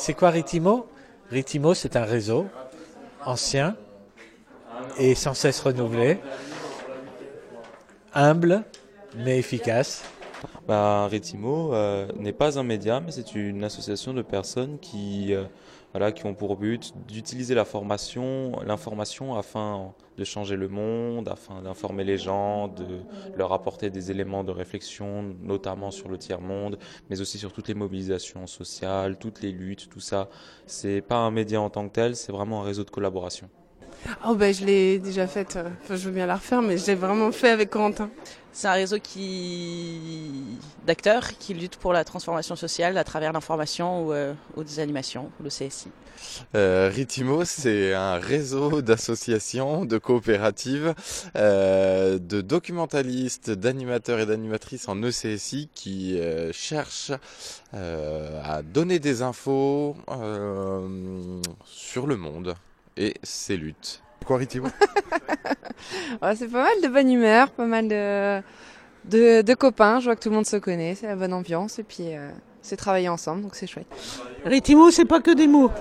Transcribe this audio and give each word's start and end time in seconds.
C'est 0.00 0.14
quoi 0.14 0.30
Ritimo? 0.30 0.88
Ritimo, 1.30 1.74
c'est 1.74 1.94
un 1.94 2.04
réseau 2.04 2.46
ancien 3.26 3.76
et 4.96 5.14
sans 5.14 5.34
cesse 5.34 5.60
renouvelé, 5.60 6.18
humble 8.14 8.64
mais 9.14 9.38
efficace. 9.38 10.02
Bah, 10.66 11.08
euh, 11.12 12.08
n'est 12.16 12.32
pas 12.32 12.58
un 12.58 12.62
média, 12.62 13.00
mais 13.00 13.10
c'est 13.12 13.34
une 13.34 13.64
association 13.64 14.14
de 14.14 14.22
personnes 14.22 14.78
qui, 14.78 15.34
euh, 15.34 15.44
voilà, 15.92 16.12
qui 16.12 16.26
ont 16.26 16.34
pour 16.34 16.56
but 16.56 16.92
d'utiliser 17.08 17.54
la 17.54 17.64
formation, 17.64 18.52
l'information 18.64 19.34
afin 19.36 19.92
de 20.16 20.24
changer 20.24 20.56
le 20.56 20.68
monde, 20.68 21.28
afin 21.28 21.62
d'informer 21.62 22.04
les 22.04 22.18
gens, 22.18 22.68
de 22.68 23.04
leur 23.34 23.52
apporter 23.52 23.90
des 23.90 24.10
éléments 24.10 24.44
de 24.44 24.52
réflexion, 24.52 25.34
notamment 25.40 25.90
sur 25.90 26.08
le 26.08 26.18
tiers-monde, 26.18 26.78
mais 27.08 27.20
aussi 27.20 27.38
sur 27.38 27.52
toutes 27.52 27.68
les 27.68 27.74
mobilisations 27.74 28.46
sociales, 28.46 29.18
toutes 29.18 29.42
les 29.42 29.52
luttes, 29.52 29.88
tout 29.88 30.00
ça. 30.00 30.28
C'est 30.66 31.00
pas 31.02 31.16
un 31.16 31.30
média 31.30 31.60
en 31.60 31.70
tant 31.70 31.88
que 31.88 31.92
tel, 31.94 32.16
c'est 32.16 32.32
vraiment 32.32 32.62
un 32.62 32.64
réseau 32.64 32.84
de 32.84 32.90
collaboration. 32.90 33.50
Oh 34.26 34.34
ben 34.34 34.52
je 34.52 34.64
l'ai 34.64 34.98
déjà 34.98 35.26
faite, 35.26 35.56
euh, 35.56 35.68
enfin, 35.82 35.96
je 35.96 36.04
veux 36.04 36.10
bien 36.10 36.26
la 36.26 36.36
refaire, 36.36 36.62
mais 36.62 36.78
je 36.78 36.86
l'ai 36.86 36.94
vraiment 36.94 37.32
fait 37.32 37.50
avec 37.50 37.70
Corentin. 37.70 38.10
C'est 38.52 38.66
un 38.66 38.72
réseau 38.72 38.98
qui 38.98 40.32
d'acteurs 40.86 41.38
qui 41.38 41.54
luttent 41.54 41.76
pour 41.76 41.92
la 41.92 42.04
transformation 42.04 42.56
sociale 42.56 42.98
à 42.98 43.04
travers 43.04 43.32
l'information 43.32 44.06
ou, 44.06 44.12
euh, 44.12 44.34
ou 44.56 44.64
des 44.64 44.80
animations, 44.80 45.30
le 45.42 45.50
CSI. 45.50 45.88
Euh, 46.54 46.90
Ritimo, 46.92 47.44
c'est 47.44 47.94
un 47.94 48.16
réseau 48.16 48.82
d'associations, 48.82 49.84
de 49.84 49.98
coopératives, 49.98 50.94
euh, 51.36 52.18
de 52.18 52.40
documentalistes, 52.40 53.50
d'animateurs 53.50 54.18
et 54.20 54.26
d'animatrices 54.26 54.88
en 54.88 55.00
ECSI 55.02 55.68
qui 55.74 56.18
euh, 56.18 56.52
cherchent 56.52 57.12
euh, 57.74 58.42
à 58.44 58.62
donner 58.62 58.98
des 58.98 59.22
infos 59.22 59.96
euh, 60.10 61.40
sur 61.64 62.06
le 62.06 62.16
monde 62.16 62.54
et 63.00 63.14
ses 63.22 63.56
luttes. 63.56 64.02
Quoi, 64.26 64.36
Ritimo 64.36 64.68
Ouais, 66.22 66.36
c'est 66.36 66.48
pas 66.48 66.64
mal 66.64 66.82
de 66.82 66.88
bonne 66.88 67.10
humeur, 67.10 67.50
pas 67.50 67.64
mal 67.64 67.88
de, 67.88 68.40
de, 69.06 69.40
de 69.40 69.54
copains, 69.54 69.98
je 70.00 70.04
vois 70.04 70.16
que 70.16 70.20
tout 70.20 70.28
le 70.28 70.34
monde 70.34 70.46
se 70.46 70.56
connaît, 70.56 70.94
c'est 70.94 71.06
la 71.06 71.16
bonne 71.16 71.32
ambiance 71.32 71.78
et 71.78 71.82
puis 71.82 72.14
euh, 72.14 72.30
c'est 72.60 72.76
travailler 72.76 73.08
ensemble, 73.08 73.42
donc 73.42 73.54
c'est 73.54 73.66
chouette. 73.66 73.86
Ritimo, 74.44 74.90
c'est 74.90 75.06
pas 75.06 75.20
que 75.20 75.30
des 75.30 75.46
mots. 75.46 75.72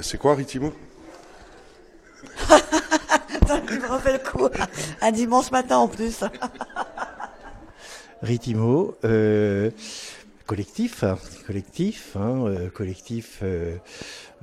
C'est 0.00 0.18
quoi, 0.18 0.34
Ritimo 0.34 0.72
Tu 2.48 3.78
me 3.78 3.92
refais 3.92 4.14
le 4.14 4.18
coup. 4.30 4.48
Un 5.02 5.12
dimanche 5.12 5.50
matin 5.50 5.76
en 5.76 5.88
plus. 5.88 6.24
Ritimo, 8.22 8.96
euh, 9.04 9.70
collectif, 10.46 11.04
hein, 11.04 11.18
collectif, 11.46 12.16
hein, 12.16 12.44
euh, 12.46 12.68
collectif 12.70 13.40
euh, 13.42 13.76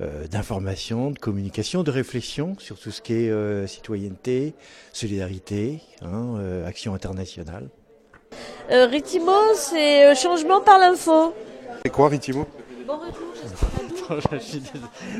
euh, 0.01 0.27
d'information, 0.27 1.11
de 1.11 1.19
communication, 1.19 1.83
de 1.83 1.91
réflexion 1.91 2.55
sur 2.59 2.79
tout 2.79 2.91
ce 2.91 3.01
qui 3.01 3.13
est 3.13 3.29
euh, 3.29 3.67
citoyenneté, 3.67 4.53
solidarité, 4.93 5.81
hein, 6.01 6.35
euh, 6.39 6.67
action 6.67 6.93
internationale. 6.95 7.69
Euh, 8.71 8.85
Ritimo, 8.87 9.35
c'est 9.55 10.07
euh, 10.07 10.15
changement 10.15 10.61
par 10.61 10.79
l'info. 10.79 11.33
C'est 11.85 11.91
quoi, 11.91 12.07
Ritimo? 12.09 12.47
Bon 12.87 12.97
retour, 12.97 14.19
je 14.31 14.37
suis 14.39 14.59
dés- 14.61 14.69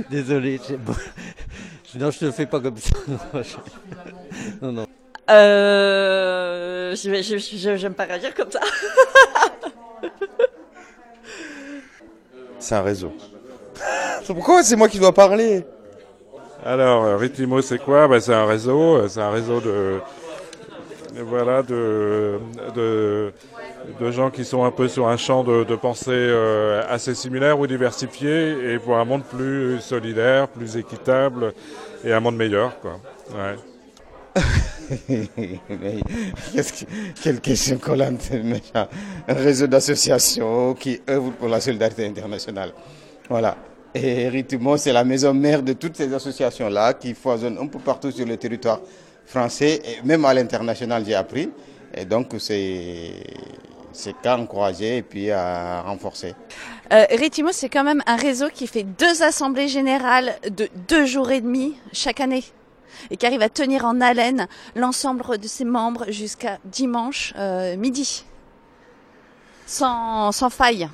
désolé. 0.09 0.59
je- 0.68 1.98
non, 2.00 2.09
je 2.12 2.26
ne 2.26 2.30
le 2.30 2.32
fais 2.32 2.46
pas 2.46 2.59
comme 2.59 2.78
ça. 2.78 2.90
Non, 3.34 3.44
je- 3.44 4.66
non. 4.66 4.88
Euh, 5.30 6.96
je 6.96 7.09
vais- 7.09 7.22
je- 7.24 7.38
je- 7.38 7.76
j'aime 7.78 7.94
pas 7.94 8.06
réagir 8.06 8.34
comme 8.34 8.50
ça. 8.50 8.59
C'est 12.62 12.76
un 12.76 12.81
réseau. 12.81 13.12
Pourquoi 14.28 14.64
c'est 14.64 14.76
moi 14.76 14.88
qui 14.88 15.00
dois 15.00 15.12
parler 15.14 15.66
Alors, 16.66 17.03
euh, 17.03 17.18
Ritimo, 17.18 17.62
c'est 17.62 17.80
quoi? 17.80 18.08
Ben, 18.08 18.20
C'est 18.20 18.34
un 18.34 18.45
réseau, 18.45 18.95
euh, 18.98 19.08
c'est 19.09 19.20
un 19.20 19.31
réseau 19.31 19.59
de, 19.59 20.00
voilà, 21.24 21.63
de, 21.63 22.40
de, 22.75 23.34
de 24.00 24.12
gens 24.12 24.30
qui 24.30 24.46
sont 24.46 24.63
un 24.63 24.72
peu 24.72 24.88
sur 24.88 25.08
un 25.08 25.18
champ 25.18 25.44
de, 25.44 25.63
de 25.63 25.75
pensée 25.75 26.12
euh, 26.12 26.84
assez 26.88 27.16
similaire 27.16 27.59
ou 27.59 27.68
diversifié 27.68 28.74
et 28.74 28.80
pour 28.80 28.96
un 28.96 29.06
monde 29.06 29.24
plus 29.24 29.81
solidaire, 29.81 30.47
plus 30.47 30.78
équitable 30.78 31.53
et 32.06 32.14
un 32.14 32.19
monde 32.19 32.38
meilleur. 32.38 32.80
Quoi. 32.80 33.00
Qu'est-ce 36.53 36.84
que- 36.85 37.31
question. 37.40 37.79
Un 39.28 39.34
réseau 39.34 39.68
d'associations 39.68 40.74
qui 40.74 41.00
œuvrent 41.09 41.31
pour 41.34 41.47
la 41.47 41.59
solidarité 41.62 42.06
internationale. 42.06 42.74
Voilà. 43.29 43.56
Et 43.94 44.29
Ritmo, 44.29 44.78
c'est 44.78 44.94
la 44.94 45.03
maison 45.03 45.34
mère 45.34 45.62
de 45.62 45.74
toutes 45.74 45.97
ces 45.97 46.13
associations-là 46.13 46.94
qui 46.94 47.13
foisonnent 47.13 47.57
un 47.59 47.68
peu 47.68 47.79
partout 47.79 48.12
sur 48.12 48.25
le 48.25 48.38
territoire 48.38 48.79
français 49.25 49.81
et 49.85 50.06
même 50.06 50.24
à 50.25 50.34
l'international, 50.34 51.03
j'ai 51.06 51.16
appris. 51.16 51.50
Et 51.94 52.06
donc, 52.06 52.28
c'est 52.40 53.12
c'est 53.94 54.25
encourager 54.25 54.97
et 54.97 55.02
puis 55.02 55.29
à 55.31 55.81
renforcer. 55.81 56.34
Euh, 56.94 57.03
Ritimo, 57.12 57.50
c'est 57.52 57.68
quand 57.68 57.84
même 57.84 58.02
un 58.06 58.16
réseau 58.16 58.47
qui 58.53 58.66
fait 58.66 58.84
deux 58.84 59.22
assemblées 59.22 59.68
générales 59.68 60.34
de 60.50 60.69
deux 60.88 61.06
jours 61.06 61.29
et 61.31 61.41
demi 61.41 61.75
chaque 61.91 62.22
année 62.22 62.44
et 63.09 63.18
qui 63.18 63.25
arrive 63.25 63.41
à 63.41 63.50
tenir 63.50 63.85
en 63.85 64.02
haleine 64.02 64.47
l'ensemble 64.75 65.38
de 65.38 65.47
ses 65.47 65.66
membres 65.66 66.06
jusqu'à 66.09 66.59
dimanche 66.66 67.34
euh, 67.38 67.75
midi. 67.78 68.25
Sans, 69.66 70.31
sans 70.31 70.50
faille. 70.50 70.90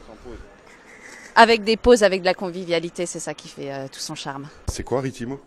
Avec 1.36 1.64
des 1.64 1.78
pauses, 1.78 2.04
avec 2.04 2.22
de 2.22 2.26
la 2.26 2.34
convivialité, 2.34 3.06
c'est 3.06 3.20
ça 3.20 3.34
qui 3.34 3.48
fait 3.48 3.72
euh, 3.72 3.88
tout 3.92 4.00
son 4.00 4.16
charme. 4.16 4.48
C'est 4.68 4.84
quoi, 4.84 5.02
Ritimo? 5.02 5.40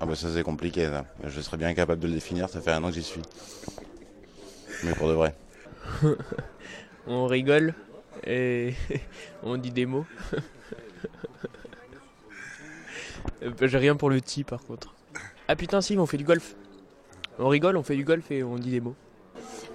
Ah 0.00 0.06
ben 0.06 0.14
ça 0.14 0.28
c'est 0.32 0.44
compliqué 0.44 0.86
ça. 0.86 1.04
Je 1.24 1.40
serais 1.40 1.56
bien 1.56 1.74
capable 1.74 2.00
de 2.00 2.06
le 2.06 2.14
définir, 2.14 2.48
ça 2.48 2.60
fait 2.60 2.70
un 2.70 2.84
an 2.84 2.88
que 2.88 2.94
j'y 2.94 3.02
suis. 3.02 3.22
Mais 4.84 4.92
pour 4.92 5.08
de 5.08 5.14
vrai. 5.14 5.34
on 7.08 7.26
rigole 7.26 7.74
et 8.24 8.74
on 9.42 9.56
dit 9.56 9.70
des 9.70 9.86
mots. 9.86 10.06
Euh, 13.42 13.52
J'ai 13.60 13.78
rien 13.78 13.94
pour 13.94 14.10
le 14.10 14.20
ti 14.20 14.42
par 14.42 14.60
contre. 14.64 14.94
Ah 15.48 15.56
putain 15.56 15.80
si, 15.80 15.96
on 15.96 16.04
fait 16.04 16.18
du 16.18 16.24
golf. 16.24 16.54
On 17.38 17.48
rigole, 17.48 17.76
on 17.78 17.82
fait 17.82 17.96
du 17.96 18.04
golf 18.04 18.30
et 18.30 18.42
on 18.42 18.56
dit 18.56 18.70
des 18.70 18.80
mots. 18.80 18.94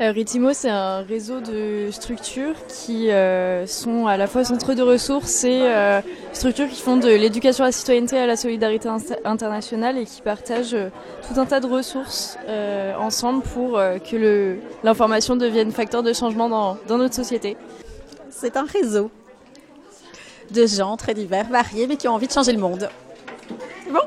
Euh, 0.01 0.11
Ritimo, 0.11 0.53
c'est 0.53 0.69
un 0.69 1.01
réseau 1.01 1.39
de 1.39 1.89
structures 1.91 2.55
qui 2.67 3.11
euh, 3.11 3.65
sont 3.67 4.07
à 4.07 4.17
la 4.17 4.27
fois 4.27 4.43
centres 4.43 4.73
de 4.73 4.81
ressources 4.81 5.43
et 5.43 5.61
euh, 5.61 6.01
structures 6.31 6.67
qui 6.67 6.81
font 6.81 6.97
de 6.97 7.07
l'éducation 7.07 7.63
à 7.63 7.67
la 7.67 7.71
citoyenneté 7.71 8.15
et 8.15 8.19
à 8.19 8.25
la 8.25 8.35
solidarité 8.35 8.89
internationale 9.23 9.97
et 9.97 10.05
qui 10.05 10.21
partagent 10.21 10.73
euh, 10.73 10.89
tout 11.27 11.39
un 11.39 11.45
tas 11.45 11.59
de 11.59 11.67
ressources 11.67 12.37
euh, 12.47 12.95
ensemble 12.95 13.43
pour 13.43 13.77
euh, 13.77 13.99
que 13.99 14.57
l'information 14.83 15.35
devienne 15.35 15.71
facteur 15.71 16.01
de 16.01 16.11
changement 16.11 16.49
dans, 16.49 16.77
dans 16.87 16.97
notre 16.97 17.15
société. 17.15 17.55
C'est 18.31 18.57
un 18.57 18.65
réseau 18.65 19.11
de 20.51 20.65
gens 20.65 20.97
très 20.97 21.13
divers, 21.13 21.47
variés, 21.49 21.87
mais 21.87 21.97
qui 21.97 22.07
ont 22.07 22.13
envie 22.13 22.27
de 22.27 22.33
changer 22.33 22.51
le 22.51 22.59
monde. 22.59 22.89
C'est 23.85 23.91
bon 23.91 23.99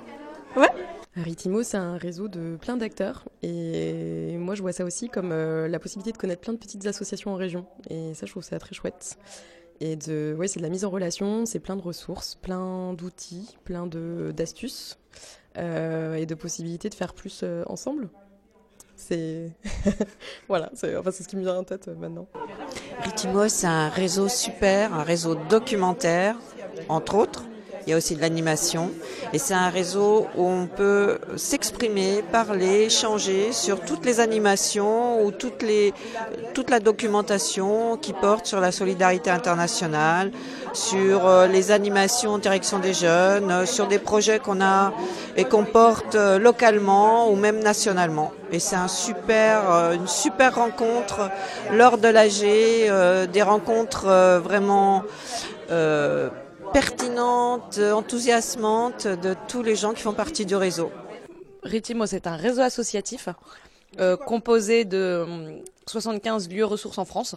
Ouais 0.57 0.71
Ritimo, 1.17 1.63
c'est 1.63 1.79
un 1.79 1.97
réseau 1.97 2.29
de 2.29 2.57
plein 2.57 2.77
d'acteurs 2.77 3.25
et 3.43 4.37
moi 4.39 4.55
je 4.55 4.61
vois 4.61 4.73
ça 4.73 4.85
aussi 4.85 5.09
comme 5.09 5.33
euh, 5.33 5.67
la 5.67 5.79
possibilité 5.79 6.13
de 6.13 6.19
connaître 6.19 6.43
plein 6.43 6.53
de 6.53 6.59
petites 6.59 6.87
associations 6.87 7.33
en 7.33 7.37
région 7.37 7.65
et 7.89 8.13
ça 8.13 8.27
je 8.27 8.33
trouve 8.33 8.43
ça 8.43 8.59
très 8.59 8.75
chouette. 8.75 9.17
Et 9.81 9.97
de, 9.97 10.35
ouais, 10.39 10.49
c'est 10.49 10.59
de 10.59 10.65
la 10.65 10.71
mise 10.71 10.85
en 10.85 10.91
relation, 10.91 11.47
c'est 11.47 11.59
plein 11.59 11.77
de 11.77 11.83
ressources, 11.83 12.35
plein 12.35 12.93
d'outils, 12.93 13.57
plein 13.65 13.87
de 13.87 14.33
d'astuces 14.37 14.99
euh, 15.57 16.15
et 16.17 16.27
de 16.27 16.35
possibilités 16.35 16.91
de 16.91 16.95
faire 16.95 17.15
plus 17.15 17.41
euh, 17.43 17.63
ensemble. 17.67 18.11
C'est 18.95 19.53
voilà, 20.49 20.71
c'est 20.75 20.97
enfin, 20.97 21.11
c'est 21.11 21.23
ce 21.23 21.29
qui 21.29 21.37
me 21.37 21.43
vient 21.43 21.57
en 21.57 21.65
tête 21.65 21.89
maintenant. 21.89 22.27
Ritimo, 23.03 23.49
c'est 23.49 23.67
un 23.67 23.89
réseau 23.89 24.29
super, 24.29 24.93
un 24.93 25.03
réseau 25.03 25.35
documentaire, 25.35 26.37
entre 26.91 27.15
autres. 27.15 27.45
Il 27.87 27.91
y 27.91 27.93
a 27.93 27.97
aussi 27.97 28.17
de 28.17 28.21
l'animation. 28.21 28.91
Et 29.33 29.39
c'est 29.39 29.55
un 29.55 29.69
réseau 29.69 30.27
où 30.37 30.45
on 30.45 30.67
peut 30.67 31.19
s'exprimer, 31.37 32.25
parler, 32.33 32.87
échanger 32.87 33.53
sur 33.53 33.81
toutes 33.81 34.05
les 34.05 34.19
animations 34.19 35.25
ou 35.25 35.31
toutes 35.31 35.63
les, 35.63 35.95
toute 36.53 36.71
la 36.71 36.81
documentation 36.81 37.97
qui 37.97 38.13
porte 38.13 38.47
sur 38.47 38.61
la 38.61 38.73
solidarité 38.73 39.31
internationale, 39.31 40.33
sur 40.73 41.27
euh, 41.27 41.47
les 41.47 41.71
animations 41.71 42.33
en 42.33 42.39
direction 42.39 42.81
des 42.81 42.93
jeunes, 42.93 43.53
euh, 43.53 43.67
sur 43.67 43.87
des 43.87 44.01
projets 44.01 44.41
qu'on 44.41 44.61
a 44.61 44.93
et 45.37 45.45
qu'on 45.45 45.65
porte 45.65 46.17
euh, 46.17 46.41
localement 46.41 47.31
ou 47.31 47.37
même 47.37 47.61
nationalement. 47.61 48.33
Et 48.51 48.59
c'est 48.59 48.77
un 48.77 48.89
super, 48.89 49.93
une 49.93 50.07
super 50.07 50.55
rencontre 50.55 51.31
lors 51.73 51.99
de 51.99 52.07
l'AG, 52.07 53.29
des 53.33 53.43
rencontres 53.43 54.07
vraiment 54.39 55.03
euh, 55.71 56.31
pertinentes, 56.73 57.79
enthousiasmantes 57.79 59.07
de 59.07 59.35
tous 59.49 59.63
les 59.63 59.77
gens 59.77 59.93
qui 59.93 60.03
font 60.03 60.13
partie 60.13 60.47
du 60.47 60.57
réseau. 60.57 60.91
Ritimo, 61.63 62.07
c'est 62.07 62.27
un 62.27 62.37
réseau 62.37 62.63
associatif 62.63 63.29
euh, 63.99 64.17
composé 64.17 64.85
de 64.85 65.25
hum, 65.27 65.61
75 65.87 66.49
lieux 66.49 66.65
ressources 66.65 66.99
en 66.99 67.05
France 67.05 67.37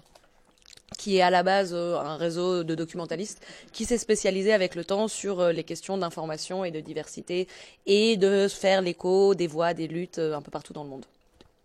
qui 0.98 1.18
est 1.18 1.22
à 1.22 1.30
la 1.30 1.44
base 1.44 1.74
un 1.74 2.18
réseau 2.18 2.64
de 2.64 2.76
documentalistes 2.76 3.42
qui 3.72 3.86
s'est 3.86 4.00
spécialisé 4.00 4.52
avec 4.52 4.76
le 4.76 4.84
temps 4.84 5.08
sur 5.08 5.48
les 5.50 5.64
questions 5.64 5.98
d'information 5.98 6.66
et 6.66 6.72
de 6.72 6.80
diversité 6.80 7.48
et 7.86 8.18
de 8.18 8.48
faire 8.48 8.82
l'écho 8.82 9.36
des 9.36 9.48
voix, 9.48 9.74
des 9.74 9.88
luttes 9.88 10.18
un 10.18 10.42
peu 10.42 10.52
partout 10.52 10.74
dans 10.74 10.84
le 10.84 10.90
monde, 10.90 11.06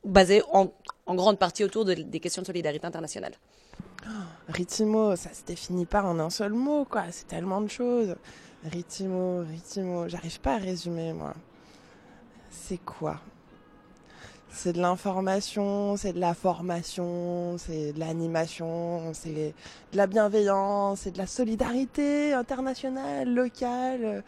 basé 0.04 0.42
en, 0.52 0.70
en 1.06 1.14
grande 1.14 1.38
partie 1.38 1.64
autour 1.64 1.84
de, 1.84 1.94
des 1.94 2.20
questions 2.20 2.42
de 2.42 2.46
solidarité 2.46 2.86
internationale. 2.86 3.32
Ritimo, 4.48 5.16
ça 5.16 5.32
se 5.32 5.44
définit 5.44 5.86
pas 5.86 6.02
en 6.02 6.18
un 6.18 6.30
seul 6.30 6.52
mot, 6.52 6.84
quoi. 6.84 7.04
C'est 7.10 7.26
tellement 7.26 7.60
de 7.60 7.68
choses. 7.68 8.14
Ritimo, 8.64 9.42
Ritimo, 9.42 10.08
j'arrive 10.08 10.40
pas 10.40 10.54
à 10.54 10.58
résumer, 10.58 11.12
moi. 11.12 11.34
C'est 12.50 12.78
quoi? 12.78 13.20
C'est 14.50 14.72
de 14.72 14.80
l'information, 14.80 15.96
c'est 15.96 16.12
de 16.12 16.20
la 16.20 16.32
formation, 16.32 17.56
c'est 17.58 17.92
de 17.92 17.98
l'animation, 17.98 19.12
c'est 19.12 19.52
de 19.92 19.96
la 19.96 20.06
bienveillance, 20.06 21.00
c'est 21.00 21.10
de 21.10 21.18
la 21.18 21.26
solidarité 21.26 22.32
internationale, 22.34 23.34
locale. 23.34 24.22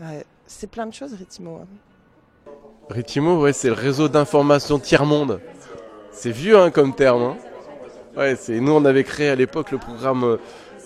Ouais, 0.00 0.26
c'est 0.46 0.66
plein 0.66 0.86
de 0.86 0.92
choses, 0.92 1.14
Ritimo. 1.14 1.60
Ritimo, 2.90 3.40
ouais, 3.40 3.52
c'est 3.52 3.68
le 3.68 3.74
réseau 3.74 4.08
d'information 4.08 4.78
tiers-monde. 4.78 5.40
C'est 6.16 6.30
vieux 6.30 6.58
hein, 6.58 6.70
comme 6.70 6.94
terme. 6.94 7.22
Hein. 7.22 7.36
Ouais, 8.16 8.36
c'est 8.40 8.58
nous 8.58 8.72
on 8.72 8.86
avait 8.86 9.04
créé 9.04 9.28
à 9.28 9.34
l'époque 9.34 9.70
le 9.70 9.76
programme 9.76 10.38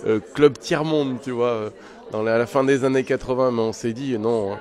euh, 0.05 0.19
Club 0.35 0.59
Tiers 0.59 0.85
Monde, 0.85 1.19
tu 1.23 1.31
vois, 1.31 1.51
euh, 1.51 1.71
dans 2.11 2.23
la, 2.23 2.35
à 2.35 2.39
la 2.39 2.47
fin 2.47 2.65
des 2.65 2.85
années 2.85 3.05
80, 3.05 3.53
mais 3.53 3.61
on 3.63 3.73
s'est 3.73 3.93
dit 3.93 4.19
non, 4.19 4.57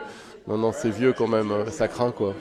non, 0.47 0.57
non, 0.59 0.71
c'est 0.71 0.91
vieux 0.91 1.11
quand 1.13 1.27
même, 1.27 1.51
euh, 1.51 1.71
ça 1.71 1.87
craint 1.87 2.11
quoi. 2.11 2.35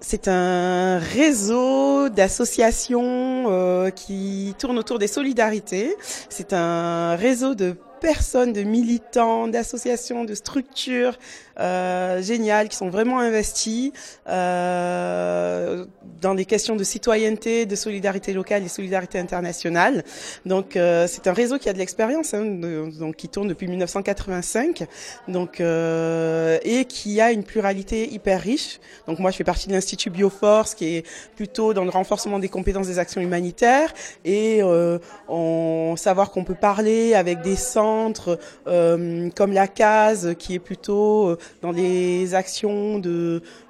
C'est 0.00 0.28
un 0.28 0.98
réseau 0.98 2.10
d'associations 2.10 3.46
euh, 3.48 3.90
qui 3.90 4.54
tourne 4.58 4.78
autour 4.78 4.98
des 4.98 5.06
solidarités. 5.06 5.96
C'est 6.28 6.52
un 6.52 7.16
réseau 7.16 7.54
de 7.54 7.74
personnes, 8.00 8.52
de 8.52 8.62
militants, 8.62 9.48
d'associations, 9.48 10.24
de 10.24 10.34
structures 10.34 11.18
euh, 11.58 12.22
géniales 12.22 12.68
qui 12.68 12.76
sont 12.76 12.88
vraiment 12.88 13.20
investies 13.20 13.92
euh, 14.28 15.84
dans 16.20 16.34
des 16.34 16.44
questions 16.44 16.76
de 16.76 16.84
citoyenneté, 16.84 17.66
de 17.66 17.76
solidarité 17.76 18.32
locale 18.32 18.64
et 18.64 18.68
solidarité 18.68 19.18
internationale. 19.18 20.04
Donc 20.46 20.76
euh, 20.76 21.06
c'est 21.08 21.26
un 21.26 21.32
réseau 21.32 21.58
qui 21.58 21.68
a 21.68 21.72
de 21.72 21.78
l'expérience, 21.78 22.34
hein, 22.34 22.44
donc 22.44 23.16
qui 23.16 23.28
tourne 23.28 23.48
depuis 23.48 23.68
1985, 23.68 24.86
donc 25.28 25.60
euh, 25.60 26.58
et 26.62 26.86
qui 26.86 27.20
a 27.20 27.30
une 27.30 27.44
pluralité 27.44 28.12
hyper 28.12 28.40
riche. 28.40 28.80
Donc 29.06 29.18
moi 29.18 29.30
je 29.30 29.36
fais 29.36 29.44
partie 29.44 29.68
de 29.68 29.74
l'institut 29.74 30.10
Bioforce 30.10 30.74
qui 30.74 30.96
est 30.96 31.06
plutôt 31.36 31.74
dans 31.74 31.84
le 31.84 31.90
renforcement 31.90 32.38
des 32.38 32.48
compétences 32.48 32.86
des 32.86 32.98
actions 32.98 33.20
humanitaires 33.20 33.92
et 34.24 34.62
euh, 34.62 34.98
on 35.28 35.94
savoir 35.96 36.30
qu'on 36.30 36.44
peut 36.44 36.54
parler 36.54 37.14
avec 37.14 37.42
des 37.42 37.56
euh, 38.66 39.30
comme 39.34 39.52
la 39.52 39.68
case 39.68 40.34
qui 40.38 40.54
est 40.54 40.58
plutôt 40.58 41.28
euh, 41.28 41.38
dans 41.62 41.72
des 41.72 42.34
actions 42.34 43.00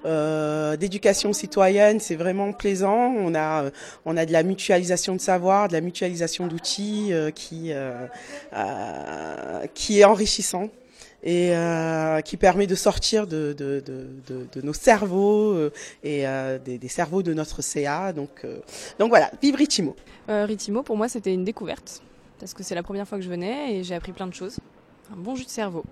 euh, 0.04 0.76
d'éducation 0.76 1.32
citoyenne, 1.32 2.00
c'est 2.00 2.16
vraiment 2.16 2.52
plaisant. 2.52 3.14
On 3.16 3.34
a 3.34 3.70
on 4.04 4.16
a 4.16 4.26
de 4.26 4.32
la 4.32 4.42
mutualisation 4.42 5.14
de 5.14 5.20
savoir, 5.20 5.68
de 5.68 5.72
la 5.72 5.80
mutualisation 5.80 6.46
d'outils 6.46 7.12
qui 7.34 7.72
qui 9.74 10.00
est 10.00 10.04
enrichissant 10.04 10.68
et 11.26 11.52
qui 12.24 12.36
permet 12.36 12.66
de 12.66 12.74
sortir 12.74 13.26
de, 13.26 13.54
de, 13.56 13.82
de, 13.86 14.60
nos 14.62 14.74
cerveaux 14.74 15.70
et 16.02 16.24
des, 16.64 16.78
des, 16.78 16.88
cerveaux 16.88 17.22
de 17.22 17.32
notre 17.32 17.62
CA. 17.62 18.12
Donc, 18.12 18.46
donc 18.98 19.08
voilà, 19.08 19.30
vive 19.40 19.54
Ritimo. 19.54 19.96
Ritimo, 20.28 20.82
pour 20.82 20.96
moi, 20.96 21.08
c'était 21.08 21.32
une 21.32 21.44
découverte 21.44 22.02
parce 22.44 22.52
que 22.52 22.62
c'est 22.62 22.74
la 22.74 22.82
première 22.82 23.08
fois 23.08 23.16
que 23.16 23.24
je 23.24 23.30
venais 23.30 23.74
et 23.74 23.84
j'ai 23.84 23.94
appris 23.94 24.12
plein 24.12 24.26
de 24.26 24.34
choses. 24.34 24.58
Un 25.10 25.16
bon 25.16 25.34
jus 25.34 25.46
de 25.46 25.48
cerveau. 25.48 25.82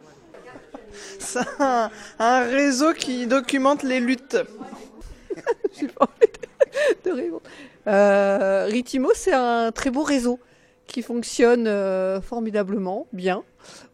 C'est 1.19 1.41
un, 1.59 1.91
un, 2.19 2.41
réseau 2.41 2.93
qui 2.93 3.27
documente 3.27 3.83
les 3.83 4.01
luttes. 4.01 4.37
j'ai 5.81 5.87
pas 5.87 6.05
envie 6.05 6.31
de, 7.05 7.11
de 7.11 7.17
répondre. 7.17 7.43
Euh, 7.87 8.67
Ritimo, 8.67 9.13
c'est 9.15 9.33
un 9.33 9.73
très 9.73 9.89
beau 9.89 10.03
réseau 10.03 10.39
qui 10.93 11.03
fonctionne 11.03 11.67
euh, 11.67 12.21
formidablement 12.21 13.07
bien, 13.13 13.43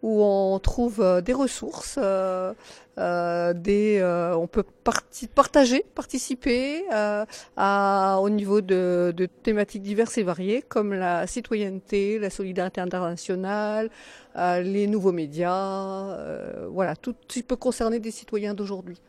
où 0.02 0.22
on 0.22 0.58
trouve 0.58 1.00
euh, 1.00 1.20
des 1.20 1.32
ressources, 1.32 1.98
euh, 1.98 2.52
des, 3.54 4.02
on 4.36 4.48
peut 4.48 4.64
partager, 5.34 5.84
participer 5.94 6.82
au 7.56 8.30
niveau 8.30 8.60
de, 8.60 9.14
de, 9.16 9.26
thématiques 9.26 9.82
diverses 9.82 10.18
et 10.18 10.24
variées, 10.24 10.62
comme 10.62 10.92
la 10.92 11.26
citoyenneté, 11.28 12.18
la 12.18 12.28
solidarité 12.28 12.80
internationale, 12.80 13.88
les 14.36 14.88
nouveaux 14.88 15.12
médias, 15.12 16.16
voilà, 16.70 16.96
tout 16.96 17.14
ce 17.28 17.34
qui 17.34 17.42
peut 17.44 17.56
concerner 17.56 18.00
des 18.00 18.10
citoyens 18.10 18.52
d'aujourd'hui. 18.54 19.00